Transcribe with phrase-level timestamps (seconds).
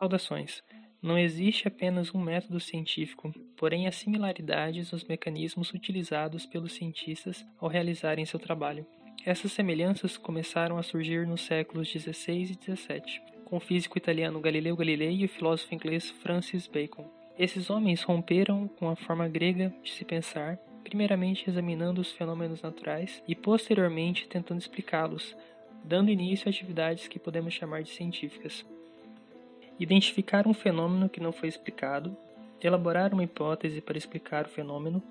[0.00, 0.62] Saudações.
[1.02, 7.68] Não existe apenas um método científico, porém há similaridades nos mecanismos utilizados pelos cientistas ao
[7.68, 8.86] realizarem seu trabalho.
[9.26, 14.74] Essas semelhanças começaram a surgir nos séculos XVI e XVII, com o físico italiano Galileu
[14.74, 17.06] Galilei e o filósofo inglês Francis Bacon.
[17.38, 23.22] Esses homens romperam com a forma grega de se pensar, primeiramente examinando os fenômenos naturais
[23.28, 25.36] e posteriormente tentando explicá-los,
[25.84, 28.64] dando início a atividades que podemos chamar de científicas
[29.80, 32.14] identificar um fenômeno que não foi explicado,
[32.62, 35.02] elaborar uma hipótese para explicar o fenômeno,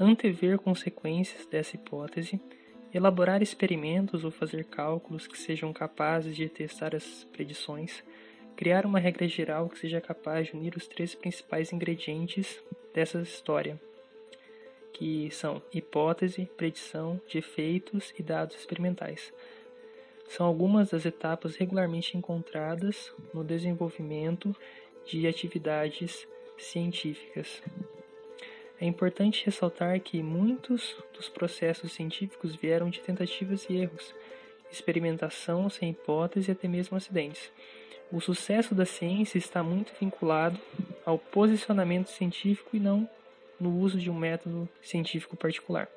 [0.00, 2.40] antever consequências dessa hipótese,
[2.92, 8.02] elaborar experimentos ou fazer cálculos que sejam capazes de testar as predições,
[8.56, 12.58] criar uma regra geral que seja capaz de unir os três principais ingredientes
[12.94, 13.78] dessa história,
[14.94, 19.30] que são hipótese, predição de efeitos e dados experimentais
[20.28, 24.54] são algumas das etapas regularmente encontradas no desenvolvimento
[25.04, 26.26] de atividades
[26.58, 27.62] científicas.
[28.78, 34.14] É importante ressaltar que muitos dos processos científicos vieram de tentativas e erros,
[34.70, 37.50] experimentação sem hipótese e até mesmo acidentes.
[38.12, 40.58] O sucesso da ciência está muito vinculado
[41.04, 43.08] ao posicionamento científico e não
[43.58, 45.88] no uso de um método científico particular.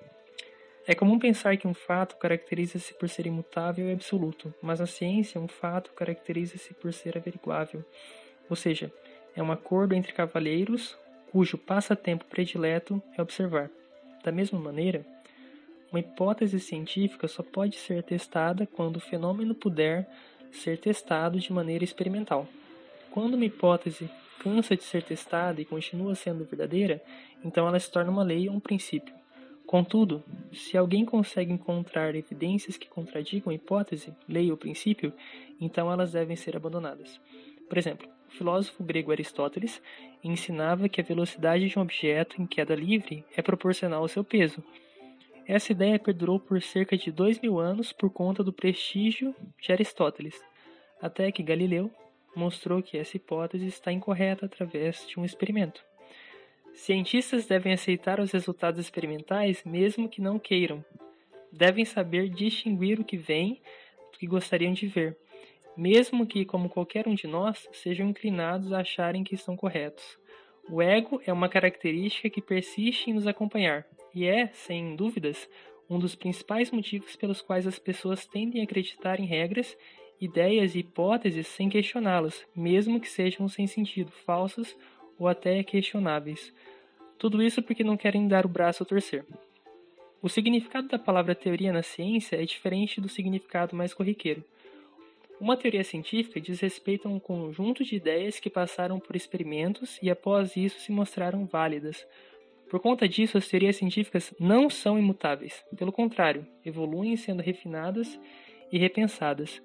[0.87, 5.39] É comum pensar que um fato caracteriza-se por ser imutável e absoluto, mas na ciência
[5.39, 7.83] um fato caracteriza-se por ser averiguável,
[8.49, 8.91] ou seja,
[9.35, 10.97] é um acordo entre cavalheiros
[11.31, 13.69] cujo passatempo predileto é observar.
[14.23, 15.05] Da mesma maneira,
[15.91, 20.07] uma hipótese científica só pode ser testada quando o fenômeno puder
[20.51, 22.47] ser testado de maneira experimental.
[23.11, 27.01] Quando uma hipótese cansa de ser testada e continua sendo verdadeira,
[27.43, 29.18] então ela se torna uma lei ou um princípio.
[29.69, 35.13] Contudo, se alguém consegue encontrar evidências que contradigam a hipótese, lei ou princípio,
[35.61, 37.21] então elas devem ser abandonadas.
[37.67, 39.79] Por exemplo, o filósofo grego Aristóteles
[40.23, 44.63] ensinava que a velocidade de um objeto em queda livre é proporcional ao seu peso.
[45.45, 50.41] Essa ideia perdurou por cerca de dois mil anos por conta do prestígio de Aristóteles,
[50.99, 51.91] até que Galileu
[52.35, 55.87] mostrou que essa hipótese está incorreta através de um experimento.
[56.79, 60.83] Cientistas devem aceitar os resultados experimentais mesmo que não queiram.
[61.51, 63.61] Devem saber distinguir o que vem
[64.13, 65.17] do que gostariam de ver,
[65.75, 70.17] mesmo que, como qualquer um de nós, sejam inclinados a acharem que estão corretos.
[70.69, 73.85] O ego é uma característica que persiste em nos acompanhar
[74.15, 75.49] e é, sem dúvidas,
[75.89, 79.77] um dos principais motivos pelos quais as pessoas tendem a acreditar em regras,
[80.19, 84.77] ideias e hipóteses sem questioná-las, mesmo que sejam sem sentido, falsas
[85.19, 86.53] ou até questionáveis.
[87.19, 89.25] Tudo isso porque não querem dar o braço a torcer.
[90.21, 94.41] O significado da palavra teoria na ciência é diferente do significado mais corriqueiro.
[95.39, 100.09] Uma teoria científica diz respeito a um conjunto de ideias que passaram por experimentos e
[100.09, 102.07] após isso se mostraram válidas.
[102.69, 105.61] Por conta disso, as teorias científicas não são imutáveis.
[105.77, 108.17] Pelo contrário, evoluem sendo refinadas
[108.71, 109.61] e repensadas.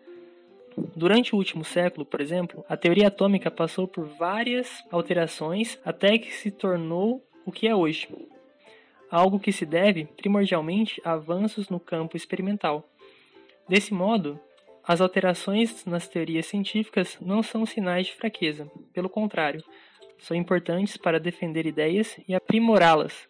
[0.96, 6.32] Durante o último século, por exemplo, a teoria atômica passou por várias alterações até que
[6.32, 8.08] se tornou o que é hoje,
[9.10, 12.88] algo que se deve primordialmente a avanços no campo experimental.
[13.68, 14.38] Desse modo,
[14.86, 19.64] as alterações nas teorias científicas não são sinais de fraqueza, pelo contrário,
[20.18, 23.28] são importantes para defender ideias e aprimorá-las,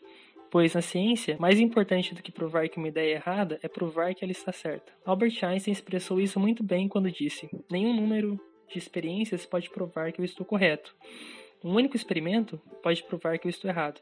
[0.51, 4.15] pois na ciência, mais importante do que provar que uma ideia é errada é provar
[4.15, 4.93] que ela está certa.
[5.05, 8.39] Albert Einstein expressou isso muito bem quando disse: Nenhum número
[8.69, 10.95] de experiências pode provar que eu estou correto.
[11.65, 13.99] Um único experimento pode provar que eu estou errado.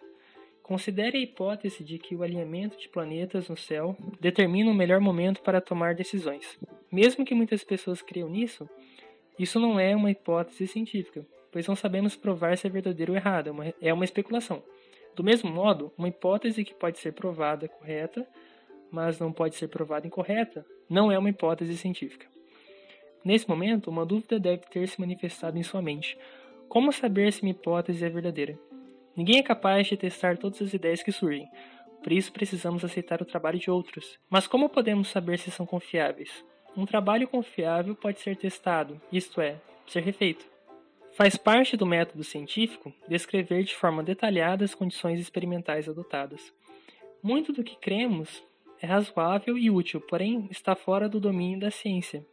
[0.65, 5.41] Considere a hipótese de que o alinhamento de planetas no céu determina o melhor momento
[5.43, 6.59] para tomar decisões.
[6.91, 8.69] Mesmo que muitas pessoas creiam nisso,
[9.39, 13.47] isso não é uma hipótese científica, pois não sabemos provar se é verdadeiro ou errado,
[13.47, 14.61] é uma, é uma especulação.
[15.15, 18.27] Do mesmo modo, uma hipótese que pode ser provada correta,
[18.91, 22.27] mas não pode ser provada incorreta, não é uma hipótese científica.
[23.25, 26.19] Nesse momento, uma dúvida deve ter se manifestado em sua mente.
[26.73, 28.59] Como saber se uma hipótese é verdadeira?
[29.15, 31.47] Ninguém é capaz de testar todas as ideias que surgem,
[32.03, 34.19] por isso precisamos aceitar o trabalho de outros.
[34.31, 36.43] Mas como podemos saber se são confiáveis?
[36.75, 40.47] Um trabalho confiável pode ser testado, isto é, ser refeito.
[41.13, 46.55] Faz parte do método científico descrever de forma detalhada as condições experimentais adotadas.
[47.23, 48.43] Muito do que cremos
[48.81, 52.25] é razoável e útil, porém está fora do domínio da ciência.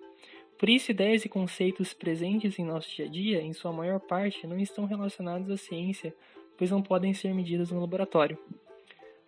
[0.59, 4.45] Por isso, ideias e conceitos presentes em nosso dia a dia, em sua maior parte,
[4.45, 6.13] não estão relacionados à ciência,
[6.57, 8.37] pois não podem ser medidas no laboratório.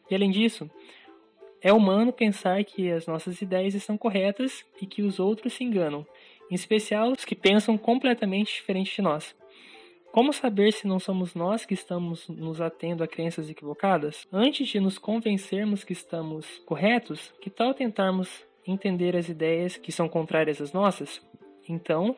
[0.10, 0.70] E além disso,
[1.62, 6.06] é humano pensar que as nossas ideias estão corretas e que os outros se enganam,
[6.50, 9.34] em especial os que pensam completamente diferente de nós.
[10.12, 14.28] Como saber se não somos nós que estamos nos atendo a crenças equivocadas?
[14.34, 20.08] Antes de nos convencermos que estamos corretos, que tal tentarmos entender as ideias que são
[20.08, 21.22] contrárias às nossas?
[21.68, 22.16] Então,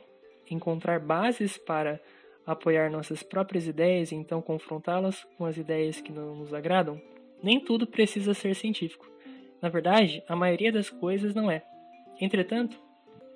[0.49, 1.99] encontrar bases para
[2.45, 7.01] apoiar nossas próprias ideias e então confrontá-las com as ideias que não nos agradam?
[7.41, 9.09] Nem tudo precisa ser científico.
[9.61, 11.63] Na verdade, a maioria das coisas não é.
[12.19, 12.77] Entretanto,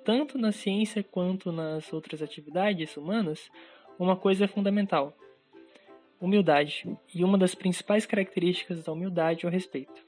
[0.04, 3.50] tanto na ciência quanto nas outras atividades humanas,
[3.98, 5.14] uma coisa é fundamental:
[6.20, 6.96] humildade.
[7.14, 10.07] E uma das principais características da humildade é o respeito.